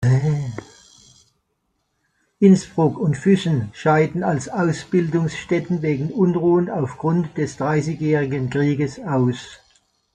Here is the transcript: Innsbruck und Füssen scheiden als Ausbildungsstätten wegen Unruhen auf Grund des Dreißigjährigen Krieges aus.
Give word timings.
Innsbruck 2.39 2.97
und 2.97 3.15
Füssen 3.15 3.69
scheiden 3.73 4.23
als 4.23 4.49
Ausbildungsstätten 4.49 5.83
wegen 5.83 6.09
Unruhen 6.09 6.71
auf 6.71 6.97
Grund 6.97 7.37
des 7.37 7.57
Dreißigjährigen 7.57 8.49
Krieges 8.49 8.99
aus. 8.99 9.59